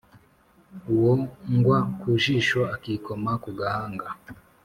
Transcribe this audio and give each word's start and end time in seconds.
Uwo 0.93 1.13
ngwa 1.55 1.79
ku 1.99 2.07
jisho 2.21 2.59
akikoma 2.75 3.31
ku 3.43 3.49
gahanga 3.59 4.07